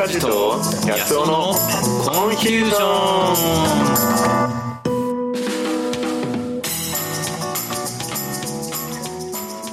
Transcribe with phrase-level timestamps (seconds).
[0.00, 2.80] 塚地と安尾のコンフュージョン。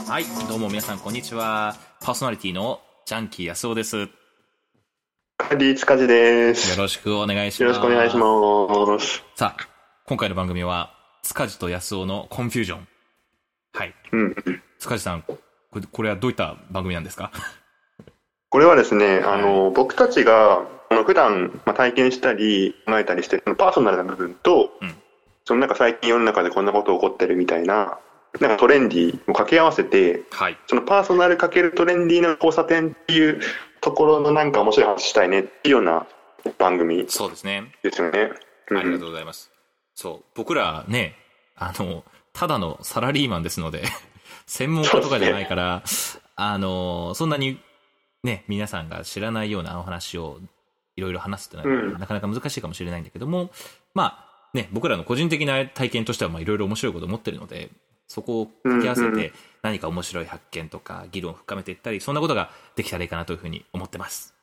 [0.05, 1.77] はいどうも皆さんこんにちは。
[2.01, 4.09] パーソナリティのジャンキー安尾です。
[5.37, 6.71] カディ塚地です。
[6.71, 7.63] よろしくお願いします。
[7.63, 9.23] よろしくお願いします。
[9.37, 9.67] さあ
[10.07, 10.91] 今回の番組は
[11.23, 12.87] 塚地と安尾のコンフュージョン。
[13.71, 13.95] はい。
[14.11, 14.35] うん。
[14.79, 15.39] 塚地さんこ
[15.75, 17.31] れこれはどういった番組なんですか？
[18.49, 24.95] これはですね、あの、僕たちが、あの普段、まあ、体験したり、考えたりしてる、パーソナルな部分と、うん
[25.47, 27.97] そのなんか最近世の中でこんなこと起こってるみたいな、
[28.41, 33.39] なんかトレンディーを掛け合わせて、はいそのパーソナルかけるトレンディーな交差点っていう
[33.79, 36.05] ところのなんか面白い話したいねっていうような
[36.57, 38.31] 番組そうですねですよね。
[38.71, 39.49] うんありがとうございます。
[39.95, 40.25] そう。
[40.35, 41.15] 僕らね、
[41.55, 43.83] あの、ただのサラリーマンですので、
[44.47, 45.83] 専門家とかじゃないから、
[46.35, 47.57] あの、そんなに
[48.23, 50.39] ね、皆さんが知らないようなお話を
[50.95, 53.51] いろいろ話すってのは、うんなかなか難しいかもしれないんだけども、
[53.93, 57.69] まあ、ね、僕らの個人的な体験としては、まあ、いろいろ面白いことを持ってるので、
[58.07, 64.33] そこを掛け合わせて、何か面白い発見とか、議論を深めていったり、そんなことができたらいいかなというふうに思ってます。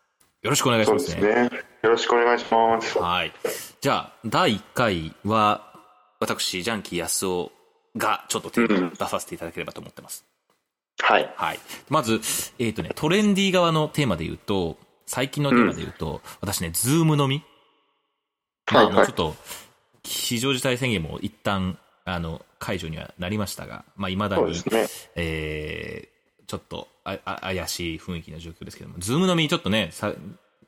[0.42, 1.20] よろしくお願いしますね。
[1.22, 1.60] ですね。
[1.82, 2.98] よろしくお願いします。
[2.98, 3.32] はい。
[3.80, 5.72] じゃあ、第1回は、
[6.20, 7.50] 私、ジャンキー安尾
[7.96, 10.26] がちょっとテーマを出させていただければと思ってます。
[10.98, 11.32] はい。
[11.36, 11.58] はい。
[11.88, 12.20] まず、
[12.58, 17.44] えっ、とね、トレンディー側のテーマで言うと、最近のテーマで言うと、私ね、ズーム飲み
[18.72, 19.36] まあ、はいはいもうちょっと、
[20.02, 24.86] 非常事態宣言も一旦、あの、解除にはなりましたが、まあ、未だに、ね。
[25.16, 30.12] えー、ちょっとああ怪しい雰囲気の状況ですけども、ズーム飲みちょっとね、さ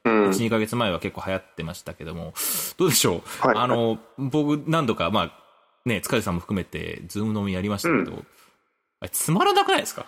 [0.05, 0.29] うん。
[0.29, 2.35] 1、2ヶ月前は結構流行ってましたけども、
[2.79, 5.33] どうでしょう、はいあの、僕何度か、まあ、
[5.85, 8.25] ね、塚地さんも含めて、ズーム飲みやりましたけど、
[9.11, 10.07] つまらなくないですか？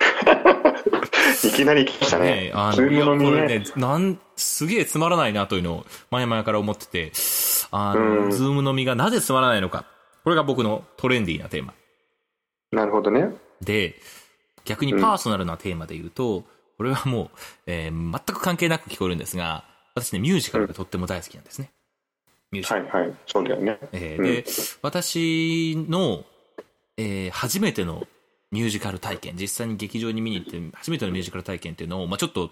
[1.44, 2.52] いきなり来ましたねね。
[2.54, 3.36] あの、ズームいや、こ。
[3.36, 7.12] れね、なん、すげえつまらないなというのを前々から思ってて、
[7.70, 9.84] あの、うんズーム飲みがなぜつまらないのか。
[10.24, 11.74] これが僕のトレンディーなテーマ。
[12.72, 13.34] なるほどね。
[13.60, 14.00] で、
[14.64, 16.44] 逆にパーソナルなテーマで言うと、
[16.76, 21.70] これはもう、えー全く関係なく聞こえるんですが、私ね、ミュージカルがとっても大好きなんですね。
[22.50, 22.86] ミュージカル。
[22.88, 23.16] はいはい。
[23.26, 23.78] そうだよね。
[23.80, 24.44] うんえーで、
[24.82, 26.24] 私の、
[26.96, 28.06] えー初めての
[28.50, 32.50] ミュージカル体験、実際に劇場に見に行って、初めてのミュージカル体験っていうのを、まあちょっと、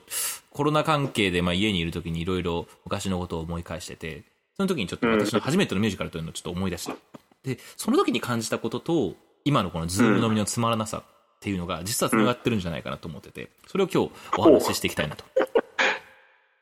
[0.51, 4.25] コロナ関係で、まあ家にいる時にいろいろ昔のことを思い返してて、
[4.57, 6.97] その時にちょっと私の初めてのミュージカルというのをちょっと思い出した。
[7.45, 9.15] で、その時に感じたことと、
[9.45, 15.25] 今のこのズーム飲みのつまらなさっていうのが、実は繋がってるんじゃないかなと思ってて、それを今日お話ししていきたいなと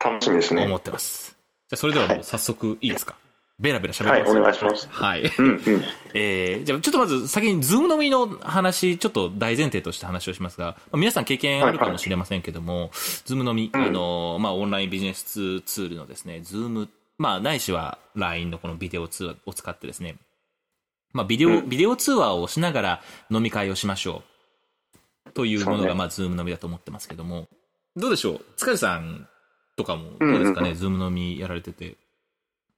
[0.05, 0.65] 楽しみですね。
[0.65, 1.37] 思ってます。
[1.71, 3.17] じゃあそれではもう早速いいですか？
[3.61, 4.39] ベラベラ喋はい、ってます。
[4.39, 4.89] お願いします。
[4.91, 5.23] はい。
[5.39, 5.61] うんうん。
[6.15, 12.91] えー、じゃあちょっとまず先にズーム飲みの話、ちょっと大前提として話をしますが、まあ皆さん経験あるかもしれませんけども、
[13.25, 20.17] ズーム飲み、うんあの、まあオンラインビジネスツールのですね、ズーム、まあないしは LINE のこのビデオ通話を使ってですね、
[21.13, 24.25] まあビデオ、うんビデオ通話をしながら飲み会をしましょ
[25.29, 25.31] う。
[25.33, 27.49] というものが、まあズーム飲みだと思ってますけども、
[27.95, 28.45] どうでしょう？
[28.57, 29.29] 塚地さん
[29.77, 31.97] とかもどうですかね、ズーム飲みやられてて。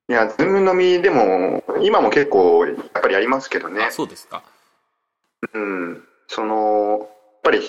[0.08, 3.90] いや、ズーム飲みでも、今も結構、やっぱりやりますけどねあ、。
[3.90, 4.42] そうですか。
[5.52, 6.04] うん。
[6.28, 7.08] その、やっ
[7.42, 7.60] ぱり、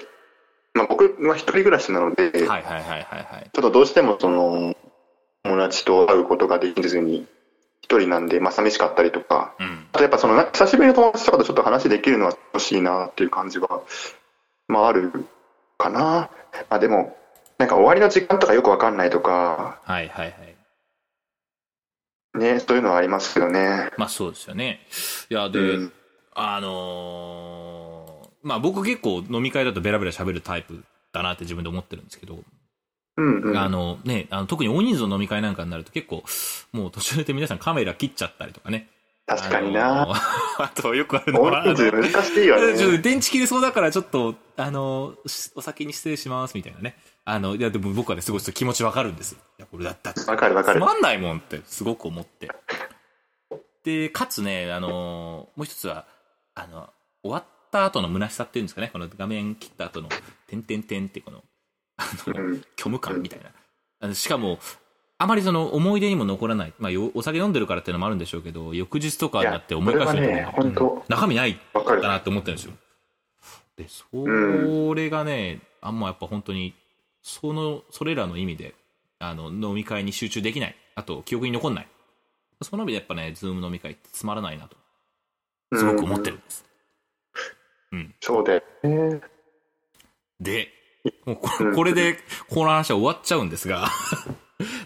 [0.74, 3.50] まあ僕は一人暮らしなので、はいはいはいはいはい。
[3.52, 4.75] ちょっとどうしてもその、
[5.44, 7.25] 友達と会うことができずに、
[7.81, 9.88] 一人なんで、まあ寂しかったりとか、うん。
[9.92, 13.81] あとやっぱその、久しぶりの友達とかとちょっと話できるのは楽しいなっていう感じは、
[14.68, 15.12] まあある
[15.80, 16.30] かな。
[16.69, 17.18] まあでも、
[17.58, 20.56] なんか終わりの時間とかよくわかんないとか、はいはいはい。
[22.38, 23.92] ね、そういうのはありますよね。
[23.98, 24.81] まあそうですよね。
[25.30, 25.94] いや、で、うん
[26.34, 32.40] あのーまあ僕結構飲み会だとベラベラ喋るタイプだなって自分で思ってるんですけど、
[33.18, 33.58] うんうん。
[33.58, 36.24] あのね、あの特に大人数の飲み会なんかになると結構、
[36.72, 38.88] もう途中で皆さんカメラ切っちゃったりとかね。
[39.28, 40.04] 確かにな。
[40.04, 40.18] あのー
[40.64, 42.98] あとよくあるのは、難しいよちょっとね。
[43.00, 45.14] 電池切れそうだからちょっと、あの
[45.56, 46.98] お先に失礼しますみたいなね。
[47.26, 49.40] あの、いやでも僕はね、すごい気持ちわかるんですよ。
[49.60, 50.80] いや、これだったらわかるわかる。
[50.80, 52.50] つまんないもんってすごく思って。
[53.84, 56.06] で、かつね、あのーもう一つは、
[56.56, 56.90] あの、
[57.22, 60.10] 終わった後の虚しさっていうんですかね、この画面切った後の、
[60.48, 61.44] てんてんてんってこの、
[61.98, 63.51] あの、うん虚無感みたいな。
[64.00, 64.60] あのしかも、
[65.19, 66.74] あまりその思い出にも残らない。
[66.78, 70.48] まあ、よお酒飲んでるからっていうのもあるんでしょうけど、翌日とかになって思い返すとね
[71.08, 71.96] 中身ないわか。
[71.98, 72.74] なって思ってるんですよ。
[73.78, 76.74] で、それがね、あんまやっぱ本当に、
[77.22, 78.75] その、それらの意味で、
[79.19, 80.75] あの、飲み会に集中できない。
[80.96, 81.88] あと、記憶に残んない。
[82.62, 84.78] その意味でやっぱね、ズーム飲み会ってつまらないなと、
[85.75, 86.66] すごく思ってるんです。
[88.20, 88.63] そうで。
[88.84, 89.22] ね
[90.40, 90.70] で、
[91.25, 92.18] もうここれで、
[92.50, 93.90] この話は終わっちゃうんですが、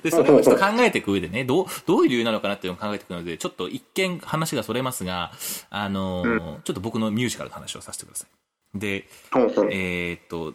[0.04, 5.32] で、それをちょっと考えていく上でね、どう、どういう理由なのかなっていうのを考えていくので、ちょっと一見話がそれますが、
[5.70, 8.80] あのーちょっと僕のミュージカルの話をさせてください。
[8.80, 9.08] で、
[9.72, 10.54] えーっと、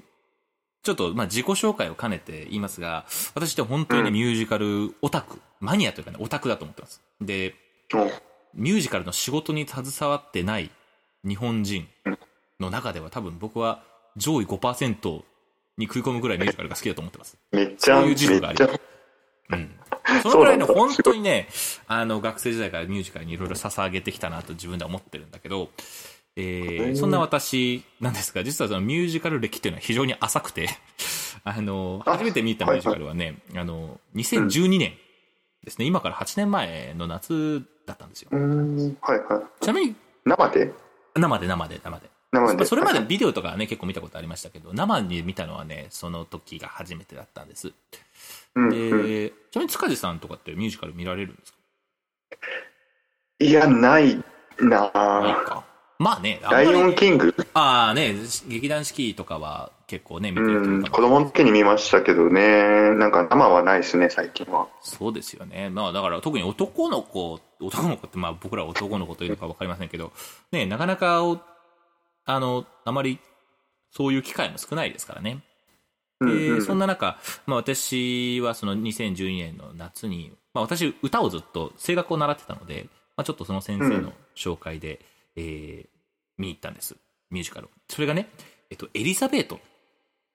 [0.83, 7.01] ちょっと、まあ、自己紹介を兼ねて言いますが、私って本当にミュージカルオタク、マニアというかね、オタクだと思ってます。
[7.21, 7.55] で、
[8.55, 10.71] ミュージカルの仕事に携わってない
[11.27, 11.89] 日本人
[12.61, 13.83] の中では多分僕は
[14.17, 15.23] 上位5%
[15.77, 17.37] に食い込むぐらいミュージカルが好きだと思ってます。
[17.53, 18.81] めっちゃ、そういうめ自負がありっちゃ、
[19.51, 19.71] うん。
[20.23, 21.49] そのぐらいの本当にね、
[21.89, 25.71] あの、学生時代からミュージカルにいろいろ捧げてきたなと自分では思ってるんだけど、
[26.37, 30.69] えー、うんそんな私なんですが、実はそのミュージカル歴っていうのは非常に浅くて、
[31.45, 34.95] あの、あ初めて見たミュージカルはね、あの、2012年
[35.65, 39.65] ですね、今から8年前の夏だったんですよはいはい。
[39.65, 40.73] ちなみに、生で？
[41.15, 42.11] 生で生で生で。
[42.33, 42.57] 生で。
[42.57, 47.73] まあそれまでビデオとかはね、結構見たことありましたけど、生に見たのはね、その時が初めてだったんです。
[48.55, 49.33] うんうん、で、
[49.67, 51.59] に塚地さんとかってミュージカル見られるんですか？
[53.41, 54.17] いや、ない
[54.59, 54.91] なな。
[55.45, 55.65] か。
[55.99, 57.35] まあね、あライオンキング？
[57.55, 58.15] ああね、
[58.49, 64.69] 劇団四季とかは結構ね、見てる人うん、いるかも子供の時に見ましたけどね、なんか生はないですね、最近は。
[64.83, 65.71] そうですよね。
[65.71, 70.13] まあだから特に男の子、男の子ってまあ僕らは男の子というのかわかりませんけど、
[70.53, 71.41] ね、なかなかお、
[72.27, 73.19] あの、あまり
[73.91, 75.43] そういう機会も少ないですからね。
[76.21, 85.01] うんで、うんそんな中、まあ私はその2012年の夏に、まあ私歌をずっと声楽を習ってたので、まあちょっとその先生の紹介で、
[85.37, 85.89] えー
[86.39, 86.95] 見に行ったんです。
[87.31, 87.71] ミュージカルを。
[87.89, 88.29] それがね、
[88.69, 89.59] えっと、エリザベート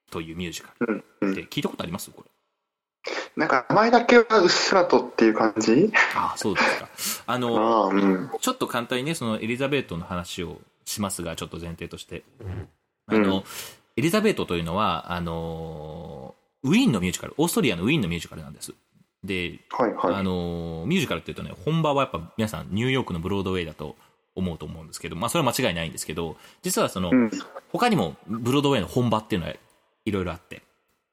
[0.10, 1.04] というミュージカル。
[1.22, 2.10] うんうんで、聞いたことあります？
[2.10, 3.12] これ。
[3.36, 5.92] なんか名前だけはうっすらとっていう感じ？
[6.16, 6.89] ああ、そうですか。
[7.27, 8.31] ああの、あ、うん。
[8.42, 12.24] ちょっと簡単にね、そのエリザベートの話をしますが、ちょっと前提として。
[13.06, 13.44] あの、うん
[13.98, 18.74] エリザベートというのは、あの、ウィーンのミュージカル、オーストリアのウィーンのミュージカルなんです。
[19.24, 20.16] で、はいはい。
[20.16, 23.96] あの、ミュージカルっていうとね、本場はやっぱ皆さんニューヨークのブロードウェイだと
[24.36, 27.32] 思うと思うんですけど、まあそれは間違いないんですけど、実はその、うん。
[27.72, 29.54] 他にもブロードウェイの本場っていうのは
[30.06, 30.62] いろいろあって。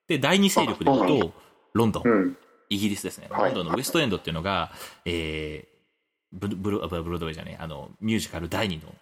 [0.07, 1.33] で、第二勢力で言うと、
[1.75, 2.03] ロンドン。
[2.05, 2.37] うん。
[2.71, 3.29] イギリスですね。
[3.31, 4.71] はいロンドンのウエストエンドっていうのが、
[5.05, 8.95] えー、ブルブロブロードウェイじゃねえ、あの、ミュージカル第二の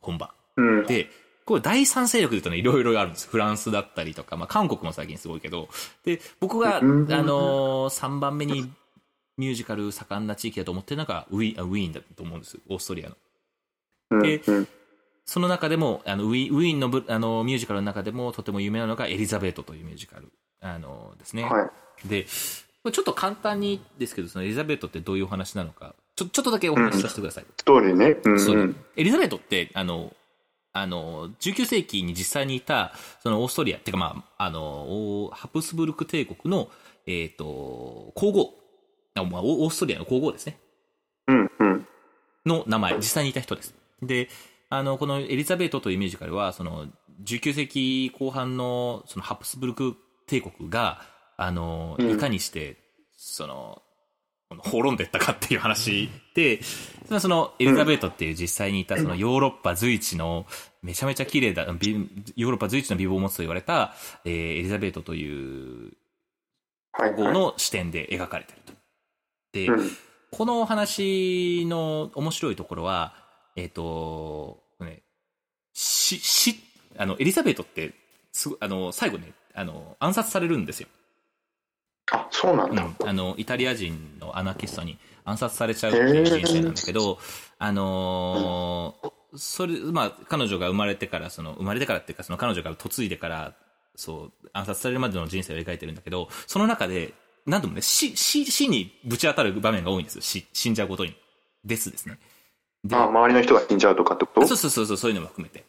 [0.00, 0.32] 本場。
[0.56, 0.86] うん。
[0.86, 1.08] で、
[1.50, 3.28] これ第三勢力で言うとね、いろいろあるんです。
[3.28, 5.68] フランスだったりとか、まあ韓国も最近すごいけど、
[6.04, 8.70] で、僕が、あうんのー、3番目に
[9.36, 12.56] ミュージカル盛んな地域だと思ってるのがウィあウィーンだと思うんです。
[12.68, 13.16] オーストリアの。
[14.12, 14.68] うんでうん
[15.24, 20.28] その中でも、あのウィウィーンのブあのミュージカルの中でもとても有名なのがエリザベートというミュージカル。
[20.60, 21.44] あのですね。
[21.44, 21.70] は
[22.04, 22.08] い。
[22.08, 27.44] で、ちょっと簡単にですけど、そのエリザベートってどういうお話なのか、ちょちょっとだけお話しさせてください。
[27.56, 28.16] ストーリーね。
[28.24, 28.76] うんうん。
[28.96, 30.12] エリザベートって、あの、
[30.72, 34.60] あの、19世紀に実際にいた、そのオーストリア、っていうかまあ、あの、
[35.24, 36.68] おハプスブルク帝国の、
[37.06, 38.54] えっ、と、皇后、
[39.14, 40.58] あまあ、オオーストリアの皇后ですね。
[41.26, 41.86] うんうん。
[42.46, 43.74] の名前、実際にいた人です。
[44.02, 44.28] で、
[44.68, 46.86] あの、このエリザベートというミュージカルは、その、
[47.24, 49.96] 19世紀後半の、そのハプスブルク
[50.26, 51.02] 帝国が、
[51.36, 52.76] あの、うんいかにして、
[53.16, 53.82] その
[54.58, 56.60] 滅んでったかっていう話で、
[57.06, 60.46] そのそのエリザベートっていう実際にいたそのヨーロッパ随一の
[60.82, 63.94] めちゃめちゃ綺麗だ、美ヨーロッパ随一の美貌を持つと言われた、
[64.24, 65.92] えーエリザベートという
[66.92, 67.18] はいはい。
[67.18, 68.72] 皇后の視点で描かれてると。
[69.52, 69.90] で、うん。
[70.30, 73.14] このお話の面白いところは、
[73.56, 75.02] えっ、と、ね、
[75.72, 76.56] し、し、
[76.96, 77.94] あの、エリザベートって、
[78.32, 80.88] すごあの、最後ね、あの、暗殺されるんですよ。
[82.10, 82.82] あ、そうなんだ。
[82.82, 83.08] うん。
[83.08, 87.18] あの、イタリア人のアナキストに暗殺されちゃうっていう人生なんだけど、
[87.58, 93.54] あのーそれ、まあ、彼女が生まれてから、その、生まれてからっていうか、その彼女が嫁いでから、
[93.94, 97.14] そう、暗殺されるまでの人生を描いてるんだけど、その中で、
[97.46, 100.20] 何度もね、死、死、死にぶち当たる場面が多いんですよ。
[100.20, 101.14] 死、死んじゃうことに。
[101.64, 102.18] ですですね。
[102.84, 104.46] で、あ、周りの人が死んじゃうとかってこと？
[104.48, 105.64] そうそうそうそう、そういうのも含めて。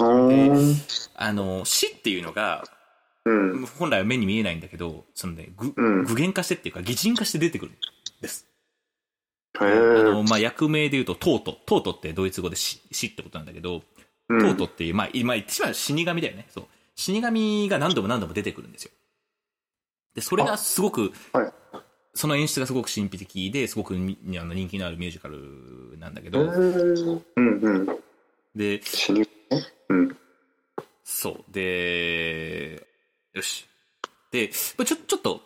[1.16, 2.64] あの、死っていうのが、
[3.26, 3.66] うん。
[3.66, 7.76] 本来は目に見えないんだけど、そのね、ぐ、うん具現化してっていうか、擬人化して出てくるん
[8.22, 8.48] です。
[9.60, 10.04] へあえ。
[10.04, 11.58] の、まあ、役名で言うと、トート。
[11.66, 13.84] トートってドイツ語で死死ってことなんだけど、
[14.30, 16.48] うんトートっていう、まあ、今言ってしまう死神だよね。
[16.50, 16.66] そう。
[16.96, 18.92] 死神が何度も何度も出てくるんですよ。
[20.16, 21.54] で、それがすごく、はい。
[22.14, 27.86] その演出がすごく神秘的で、すごくみあの人気のあるミュージカルなんだけへど、ーうんうん。
[28.56, 28.82] で、
[29.90, 30.18] うん。
[31.04, 31.44] そう。
[31.50, 32.01] で。
[34.48, 35.42] で、ちょ、ちょっと、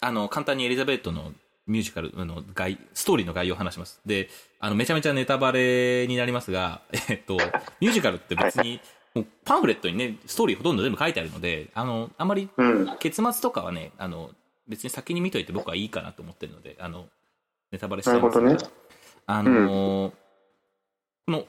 [0.00, 1.32] あの、簡単にエリザベートの
[1.66, 4.00] ミュージカルの概、ストーリーの概要を話します。
[4.04, 4.28] で、
[4.58, 7.34] あの、めちゃめちゃネタバレになりますが、 えっと、
[7.80, 8.80] ミュージカルって別に、
[9.14, 12.96] もうパンフレットにね、ストーリーほとんど全部書いてあるので、あの、あまりうん。
[12.98, 14.30] 結末とかはね、あの、
[14.68, 17.08] 別に先に見といて僕はいいかなと思ってるので、あの、
[17.72, 18.56] ネタバレしちゃいますね
[19.26, 20.12] あのー
[21.26, 21.46] この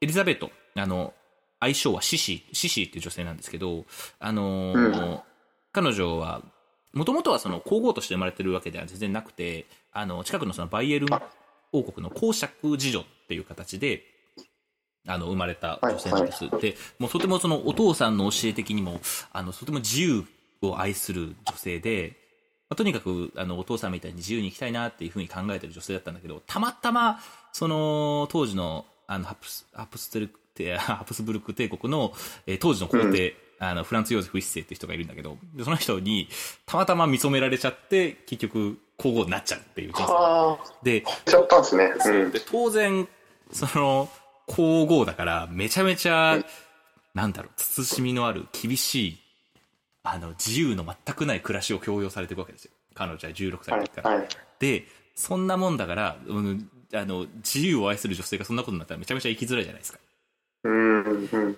[0.00, 1.14] エリザベート、あの、
[1.58, 3.84] 愛称はシシ、シシっていう女性なんですけど、
[4.20, 5.24] あの
[5.74, 6.40] 彼女は、
[6.92, 11.08] もともとはその皇后として生まれてるわけでは全然なくて、あの、近くのそのバイエルン
[11.72, 14.04] 王国の公爵次女っていう形で、
[15.06, 16.48] あの、生まれた女性なんです。
[16.60, 19.00] で、もうとてもそのお父さんの教え的にも、
[19.32, 20.24] あの、とても自由
[20.62, 22.16] を愛する女性で、
[22.70, 27.18] まあとにかく、あの、お父さんみたいに自由に生きたいなっていうふうに考えてる女性だったんだけど、たまたま、
[27.52, 32.12] その、当時の、あの、ハプス、ハプステルク、てハプスブルク帝国の、
[32.46, 36.28] えー当時の皇帝、あの、フランツ・ヨーゼフ一世っていう人がいるんだけど、でその人に、
[36.66, 41.92] たまたま見初められちゃって、結局、皇后になっちゃうっていう人生はあ、で、しちゃったんですね。
[42.06, 42.30] うん。
[42.30, 43.08] で当然、
[43.52, 44.08] その、
[44.46, 46.38] 皇后だから、めちゃめちゃ、
[47.14, 49.18] なんだろう、慎みのある、厳しい、
[50.02, 52.72] あの、自由の全くない暮らしを強要されていくわけですよ。
[52.94, 54.16] 彼女は16歳はいの時から。
[54.16, 54.28] はい。
[54.58, 59.98] で、そんなもんだから、うん、あの、自由を愛する女性がそんなことになったらめちゃめちゃ生きづらいじゃないですか。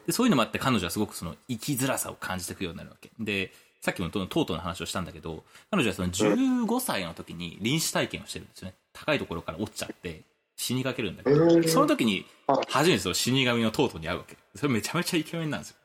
[0.07, 3.11] で、そういうのもあって彼女はすごくその生きづらさを感じていくようになるわけ。
[3.21, 8.75] で、さっきもとうとうの話をしたんだけど、彼女はその15歳の時に臨死体験をしてるんですよね。
[8.93, 10.23] 高いところから落ちちゃって
[10.57, 12.27] 死にかけるんだけど、えーその時に
[12.69, 14.37] 初めてその死神のトートに会うわけ。
[14.57, 15.77] それめちゃめちゃイケメンなんですよ。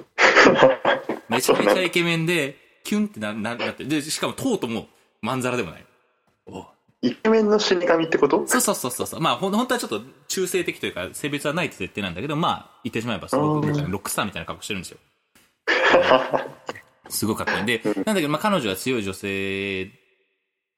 [1.28, 4.88] めちゃめちゃイケメンで、キュンってな、な、なって、で、しかもトートも
[5.20, 5.84] まんざらでもない。
[6.46, 6.66] お
[7.02, 8.46] イケメンの死神ってこと？
[8.46, 9.20] そうそうそうそうそう。
[9.20, 14.98] まあ、ほん本当はちょっと中性的というか、性別はないって設定なんだけど、まあ、言ってしまえばすごくうんロックスターみたいな格好してるんですよ。
[17.08, 19.90] すごいかっこいいんで、なんだけど、まあ、彼女は強い女性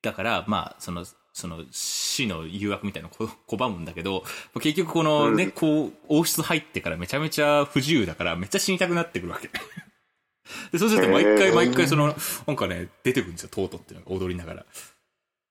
[0.00, 4.24] だから、まあ、その、その死の誘惑みたいなのをこ 拒むんだけど、
[4.60, 9.50] 結局このね、うんこう、王室入ってからめちゃめちゃ不自由だから、めっちゃ死にたくなってくるわけ。
[10.70, 12.14] で、そうすると毎回毎回その、
[12.46, 14.66] なんかね、出てくるんですよ、トートっていうのが踊りながら。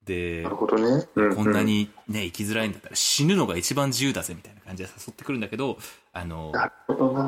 [0.06, 1.06] でなる、ほどね。
[1.16, 1.62] うんこんな。
[1.62, 5.78] にね、生きづらいんだったら死ぬのが一番自由だぜみたいな感じで誘ってくるんだけど、
[6.12, 6.52] あの。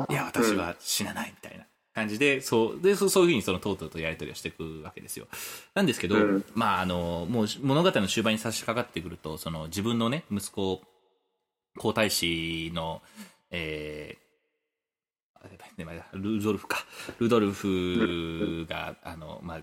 [0.08, 1.64] いや、私は死なないみたいな
[1.94, 5.28] 感じで、そう、で、そうそういうふうにそのトートとやり取りをしていくわけですよ。
[5.74, 10.82] なんですけど、うんまあ、あの、もう物語の終盤に差し掛かってくると、その自分のね、息子、
[11.78, 13.02] 皇太子の、
[13.50, 14.24] えー、
[16.14, 16.84] ルドルフか。
[17.18, 19.62] ルドルフが、あの、まあ、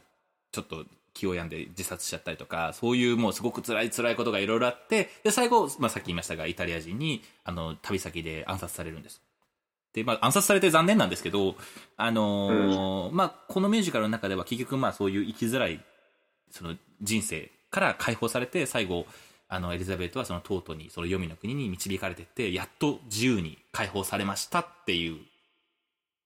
[0.52, 9.22] ちょっと気を病んで自殺しちゃったりとか、そういうもうすごく辛い辛いことがいろいろあって、で、最後、まあ、さっき言いましたが、イタリア人に、あの、旅先で暗殺されるんです。
[9.94, 11.56] で、まあ、暗殺されて残念なんですけど、
[11.98, 15.84] あのーまあ、このミュージカルの中では結局、まあ、そういう生きづらい、
[16.50, 19.06] その人生から解放されて、最後、
[19.50, 25.18] あの、エリザベートはそのトートに、その黄泉の国に導かれてって、やっと自由に解放されましたっていう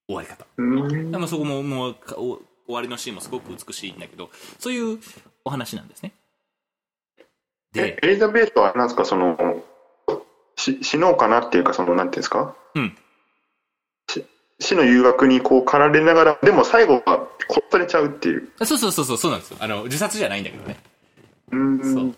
[0.06, 0.46] 終わり方。
[0.56, 1.10] うん。
[1.10, 1.96] でもそこも、もう
[2.66, 4.98] 終わりのシーンもすごく美しいんだけど、そういう
[5.44, 6.12] お話なんですね。
[7.72, 9.62] で、えエリザベートはなんですか、その、
[10.56, 12.56] し死のうかなっていうか、その、なんていうんですか？
[12.74, 12.96] うん。
[14.08, 14.24] し
[14.58, 18.50] 死の誘惑にこう駆られながら、でも最後は殺されちゃうっていう。
[18.64, 19.58] そうそうそうそう、そうなんですよ。
[19.60, 20.78] あの、自殺じゃないんだけどね。
[21.52, 21.94] うん。
[21.94, 22.14] そう。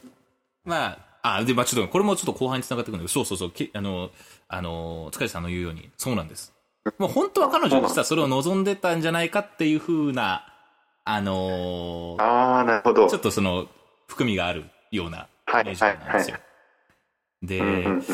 [0.65, 4.11] まあ、あ、で、まあちょっと、これもちょっと後半に繋がってくるんだけど、そうそうそう、きあの、
[4.47, 6.55] あの、塚地さんの言うように、そうなんです。
[6.99, 10.47] もう本当は彼女実はそれを望んでたんじゃないかっていう風な、
[11.05, 13.09] あのーああ、なるほど。
[13.09, 13.67] ちょっとその、
[14.07, 16.37] 含みがあるようなはいミュージカルなんですよ。
[17.43, 18.05] で、うんうんうん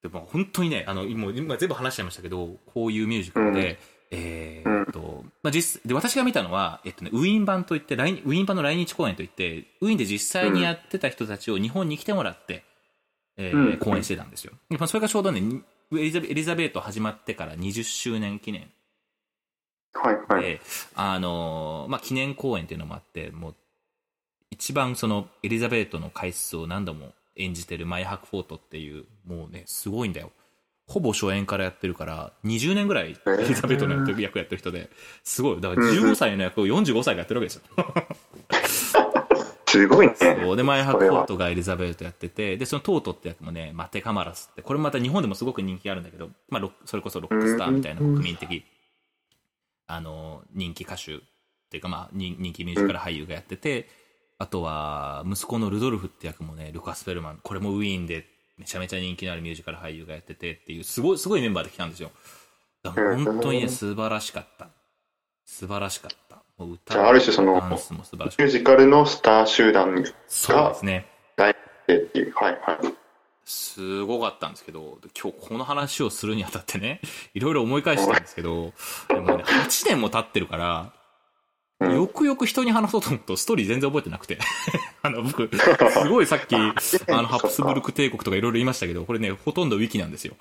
[0.00, 3.80] でも本当にね、あの、今、今全部話しちゃいましたけど、こういうミュージカルで、
[4.12, 12.62] えーっと、まあ、実、で、私が見たのは、えっとね、ウィーン版といって、来ウィーン版の来日公演といって、ウィーンで実際にやってた人たちを日本に来てもらって、
[13.36, 14.52] えーうん公演してたんですよ。
[14.70, 15.40] でまあそれがちょうどね、
[15.92, 18.70] リザベエリザベート始まってから20周年記念
[19.92, 20.42] はいはい。
[20.42, 20.60] で、
[20.94, 23.54] あのーまあ、記念公演っていうのもあって、もう、
[24.50, 30.30] 一番その、エリザベートの回数を何度も演じてるマイ・ハクフォートっていう、もうね、すごいんだよ。
[30.86, 33.14] ほぼ初演からやってるから、20年ぐらいエ
[33.46, 34.88] リザベートの役やってる人で、
[35.22, 35.60] すごい。
[35.60, 37.62] だから15歳の役を45歳がやってるわけですよ。
[39.68, 40.14] すごいね。
[40.16, 48.64] そうで、マイ・ハクフォートがエリザベートやってて、で、そのトートって役もね、マテ・カマラスって、これもまた日本でもすごく人気があるんだけど、まあ、それこそロックスターみたいな国民的、
[49.86, 51.18] あの、人気歌手っ
[51.70, 53.88] ていうか、まあ、人人気ミュージカル俳優がやってて、
[54.38, 62.10] あとは、息子のルドルフって役もね、ルカス・フェルマン、これもウィーンでめちゃめちゃ人気のあるミュージカル俳優がやっててっていう、すごい、すごいメンバーで来たんですよ。
[62.82, 64.70] だから本当にね、素晴らしかった。
[65.44, 66.42] 素晴らしかった。
[66.58, 70.10] じゃあある種そのミュージカルのスター集団た。
[70.26, 71.06] そうですね。
[71.36, 71.54] 大っ
[71.86, 72.34] ていう。
[72.34, 72.94] はいはい。
[73.44, 77.00] すごかったんですけど、今日この話をするにあたってね、
[77.32, 78.72] いろいろ思い返したんですけど、
[79.08, 80.98] でもね、8年も経ってるから、うん
[81.80, 84.36] よくよく人に話そうと思うと、ストーリー全然覚えてなくて。
[85.00, 86.58] あの、僕、 すごいさっき、あ
[87.22, 90.34] の、ハプスブルク帝国とかいろいろ言いましたけど、これね、ほとんどウィキなんですよ。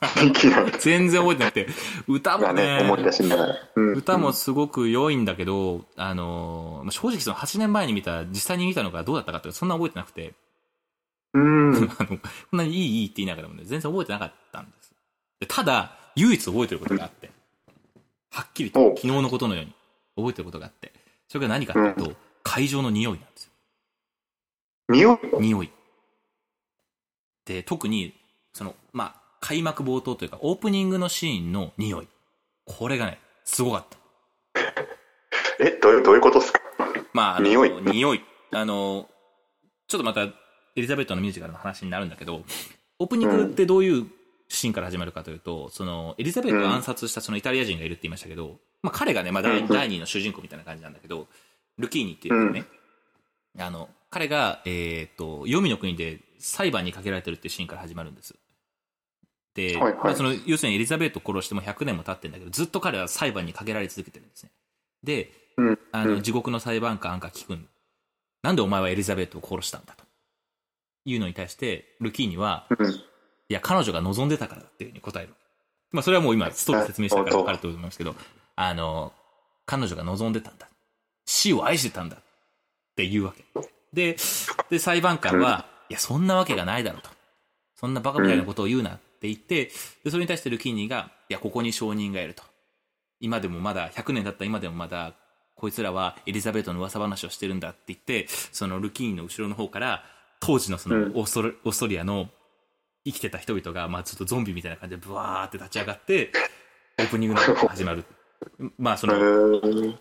[0.80, 1.68] 全然覚えてなくて、
[2.08, 3.54] 歌もまあね、思いね、出しながら。
[3.74, 10.34] うん歌もすごく良いんだけど、あの、まあ正直その8年前に見た、実際に見たのがどうだったかってそんな覚えてなくて、
[11.34, 11.74] うん。
[11.98, 12.14] あの、こ
[12.54, 14.94] んなにいいいいって言いながらもね、全然覚えてなかったんです。
[15.40, 17.30] でただ、唯一覚えてることがあって、
[18.30, 19.74] はっきりと昨日のことのように
[20.16, 20.92] 覚えてることがあって、
[21.28, 23.52] それが何かっていうと、会場の匂いなんですよ。
[24.88, 25.40] 匂い？
[25.40, 25.70] 匂い。
[27.44, 28.14] で、特に、
[28.52, 32.08] その、まあ、開幕冒頭というか、オープニングのシーンの匂い。
[32.66, 33.98] これがね、すごかった。
[35.64, 36.60] え、どういう、どういうことですか？
[37.12, 38.24] まあ、匂い匂い。
[38.52, 39.08] あの、
[39.88, 40.32] ちょっとまた、エ
[40.76, 42.44] リザベートのミュージカルの話になるんだけど、
[42.98, 44.06] オープニングってどういう
[44.48, 51.28] シーンから始まるかというと、その、エリザベートを暗殺したそのイタリア人がいるって言いましたけど、まあ彼がね、まあ第うん第二の主人公みたいな感じなんだけど、
[51.78, 52.64] ルキーニっていうね、
[53.58, 58.34] あの、彼が、えっ、と、黄泉の国で裁判にかけられてるっていうシーンから始まるんです。
[59.60, 64.50] で、はいはいまあその、要するにエリザベートを殺しても100年も経ってるんだけど、ずっと彼は裁判にかけられ続けてるんですね。
[65.04, 65.78] で、うん。
[65.92, 67.68] あの、うん地獄の裁判官が聞くん。
[68.42, 70.04] なんでお前はエリザベートを殺したんだと。
[71.04, 72.90] いうのに対して、ルキーニは、うん。
[72.90, 73.04] い
[73.48, 75.34] や、彼女が望んでたからだっていうふうに答える。
[75.92, 78.14] まあ、それはもう今、ストーリー説明したから分かると思いますけど、
[78.56, 79.12] あの、
[79.66, 80.68] 彼女が望んでたんだ。
[81.26, 82.16] 死を愛してたんだ。
[82.16, 82.20] っ
[82.96, 83.44] ていうわけ。
[83.92, 84.16] で、
[84.70, 87.10] で、裁判官は、いや、そんなわけがないだろうと。
[87.76, 89.70] そんなバカみたいなことを言うなって言って、
[90.04, 92.42] で、それに対してルキーニが、いや、ここに証人がいると。
[93.20, 95.14] 今でもまだ、100年経った今でもまだ、
[95.54, 100.04] こいつらはエリザベートの噂話をしてるんだって言って、そのルキーニの後ろの方から、
[100.40, 102.30] 当時のそのうんオーストラ、オーストリアの
[103.04, 106.32] 生きてた人々が、まあちょっとゾンビみたいな感じでブワーって立ち上がって、
[106.98, 108.04] オープニングの 始まる。
[108.78, 109.98] まあそえの、ー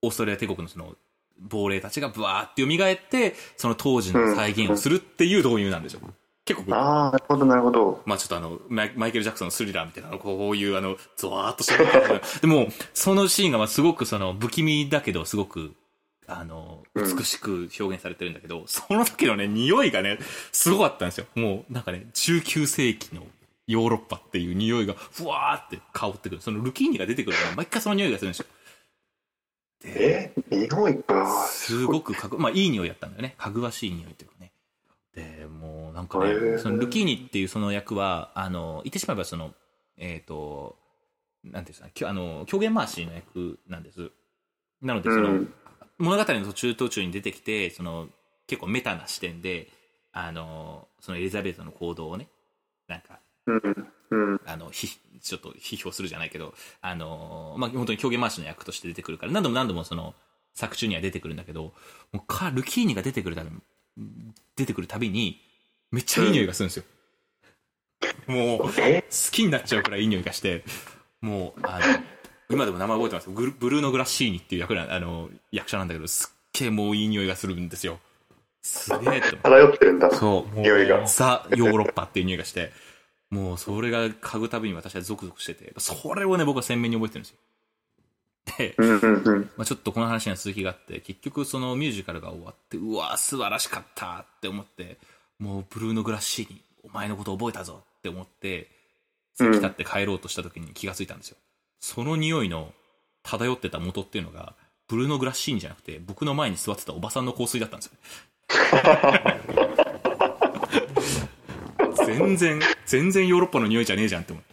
[0.00, 0.96] オーストラリア帝国のその、
[1.38, 6.00] 亡霊たちがブワーって蘇って、その当時の再現をするっていう導入なんですよ。
[6.44, 8.02] 結構、ああ、なるほど、なるほど。
[8.04, 11.86] まあちょっとあの、マイマイケル・ジャクソンのスリラーみたいな、こういうあの、ゾワーっとしてる。
[12.40, 15.74] でも、そのシーンがまあすごくその、不気味だけど、すごく、
[16.26, 20.18] あの、うん美しく表現されてるんだけど、その時のね、匂いがね、
[20.50, 21.26] すごかったんですよ。
[21.34, 23.22] もう、なんかね、19世紀の
[23.66, 26.40] ヨーロッパっていう匂いが、ふわーって香ってくる。
[26.40, 28.46] そのルキーニが出てくるから、毎回その匂いがするんですよ。
[29.82, 30.56] で、え？
[30.56, 31.46] 匂いか。
[31.46, 33.34] すごくかぐ、まあいい匂いやったんだよね。
[33.38, 34.34] かぐわしい匂いというか
[36.02, 39.54] なんかねへ、ーそのルキーニっていうその役は、あの、言ってしまえばその、
[39.96, 40.76] えっ、と、
[41.44, 44.10] なんていうんですか、あの、狂言回しの役なんです。
[44.80, 45.54] なので、その、うん
[45.98, 48.08] 物語の途中途中に出てきて、その、
[48.48, 49.68] 結構メタな視点で、
[50.12, 52.28] あの、そのエリザベートの行動をね、
[52.88, 53.92] なんか、うん。
[54.10, 54.40] うん。
[54.44, 54.88] あの、ひ、
[55.20, 60.14] ちょっと批評するじゃないけど、あの、まあ、本当に狂言回しの役として出てくるから、何度も何度もその、
[60.54, 61.72] 作中には出てくるんだけど、
[62.12, 65.40] もうか、ルキーニが出てくるたびに、出てくるたびに、
[65.92, 66.84] めっちゃいい匂いがするんですよ。
[68.26, 70.64] もう、好えきになっちゃうくらいいい匂いがして、
[71.20, 71.84] もう、あの、
[72.50, 78.00] 今でも名前覚えてますブルーノ・グラッシーニっていう役な、あの、役者なんだけど、すっげえもういい匂いがするんですよ。
[78.62, 80.10] すげえって思って漂ってるんだ。
[80.10, 82.72] そう、匂いがザ・ヨーロッパっていう匂いがして、
[83.30, 87.38] もうそれが嗅ぐたびに私はゾクゾクしてて、それをね、僕は鮮明に覚えてるんですよ。
[88.58, 89.50] で、うんうんうん。
[89.56, 94.98] まあ、ちょっとこの話には続きがあって、結局そのミュージカルが終わって、うわ素晴らしかったって思って、
[95.42, 98.68] もうブルーノ・グラッシーに、お前のこと覚えたぞって思って、
[99.34, 101.36] 席立って帰ろうとした時に気がついたんですよ。
[101.80, 102.72] その匂いの
[103.24, 104.54] 漂ってた元っていうのが、
[104.86, 107.92] ブルーノ・グラッシーニじゃなくて、僕の前に座ってたおばさんの香水だったんですよ。
[112.06, 114.52] 全然、全然ヨーロッパの匂いじゃねえじゃんって思って。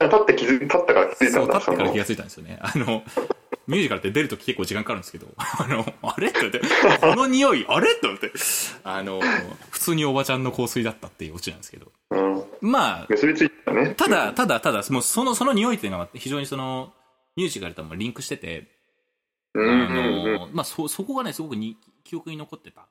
[0.00, 1.60] あ、立って気づい、立ったから気づいたんだ。
[1.60, 2.58] そ立ってから気がついたんですよね。
[2.60, 3.04] あの、
[3.70, 6.28] ミュージカルって出るとき結構時間かかるんですけど、 あの、あれ？
[6.28, 6.60] って思って、
[7.00, 7.92] この匂い、あれ？
[7.92, 8.32] って思って、
[8.82, 9.20] あの、
[9.70, 11.92] 普通におばちゃんの香水だったっていうオチなんですけど。
[12.10, 12.70] のうん。
[12.70, 13.94] まあ、結びついたね。
[13.94, 16.92] ただ、ただ、ただ、もうその、その匂いっていうのは非常にその、
[17.36, 18.66] ミュージカルともリンクしてて、
[19.54, 20.34] うんあうんうん。
[20.34, 22.88] の、まあ、そ、そこがね、すごくに記憶に残ってた